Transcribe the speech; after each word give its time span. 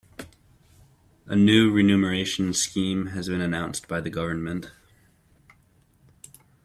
A 1.27 1.35
new 1.35 1.71
renumeration 1.71 2.55
scheme 2.55 3.09
has 3.13 3.27
been 3.29 3.39
announced 3.39 3.87
by 3.87 4.01
the 4.01 4.09
government. 4.09 4.71